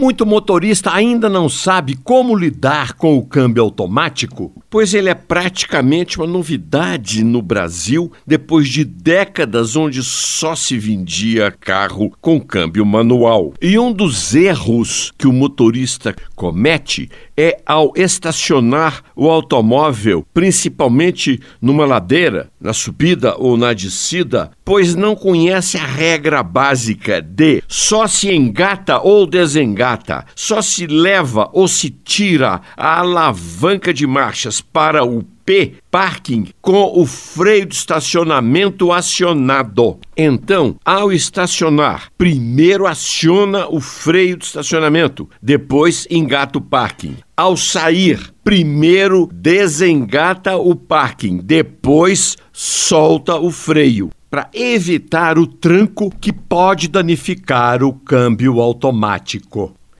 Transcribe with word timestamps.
Muito 0.00 0.24
motorista 0.24 0.94
ainda 0.94 1.28
não 1.28 1.46
sabe 1.46 1.94
como 1.94 2.34
lidar 2.34 2.94
com 2.94 3.18
o 3.18 3.22
câmbio 3.22 3.62
automático, 3.62 4.50
pois 4.70 4.94
ele 4.94 5.10
é 5.10 5.14
praticamente 5.14 6.16
uma 6.16 6.26
novidade 6.26 7.22
no 7.22 7.42
Brasil 7.42 8.10
depois 8.26 8.66
de 8.70 8.82
décadas 8.82 9.76
onde 9.76 10.02
só 10.02 10.56
se 10.56 10.78
vendia 10.78 11.50
carro 11.50 12.10
com 12.18 12.40
câmbio 12.40 12.86
manual. 12.86 13.52
E 13.60 13.78
um 13.78 13.92
dos 13.92 14.34
erros 14.34 15.12
que 15.18 15.28
o 15.28 15.34
motorista 15.34 16.16
comete 16.34 17.10
é 17.36 17.60
ao 17.66 17.92
estacionar 17.94 19.02
o 19.14 19.28
automóvel, 19.28 20.24
principalmente 20.32 21.40
numa 21.60 21.84
ladeira, 21.84 22.48
na 22.58 22.72
subida 22.72 23.36
ou 23.36 23.54
na 23.54 23.74
descida, 23.74 24.50
pois 24.70 24.94
não 24.94 25.16
conhece 25.16 25.76
a 25.76 25.84
regra 25.84 26.44
básica 26.44 27.20
de 27.20 27.60
só 27.66 28.06
se 28.06 28.32
engata 28.32 29.00
ou 29.00 29.26
desengata, 29.26 30.24
só 30.36 30.62
se 30.62 30.86
leva 30.86 31.50
ou 31.52 31.66
se 31.66 31.90
tira 31.90 32.60
a 32.76 33.00
alavanca 33.00 33.92
de 33.92 34.06
marchas 34.06 34.60
para 34.60 35.04
o 35.04 35.24
P, 35.44 35.72
parking, 35.90 36.50
com 36.62 36.92
o 36.94 37.04
freio 37.04 37.66
de 37.66 37.74
estacionamento 37.74 38.92
acionado. 38.92 39.98
Então, 40.16 40.76
ao 40.84 41.10
estacionar, 41.10 42.08
primeiro 42.16 42.86
aciona 42.86 43.66
o 43.68 43.80
freio 43.80 44.36
de 44.36 44.44
estacionamento, 44.44 45.28
depois 45.42 46.06
engata 46.08 46.58
o 46.58 46.62
parking. 46.62 47.16
Ao 47.36 47.56
sair, 47.56 48.32
primeiro 48.44 49.28
desengata 49.32 50.56
o 50.56 50.76
parking, 50.76 51.38
depois 51.38 52.36
solta 52.52 53.34
o 53.34 53.50
freio 53.50 54.10
para 54.30 54.48
evitar 54.54 55.38
o 55.38 55.46
tranco 55.46 56.08
que 56.08 56.32
pode 56.32 56.86
danificar 56.86 57.82
o 57.82 57.92
câmbio 57.92 58.60
automático. 58.60 59.74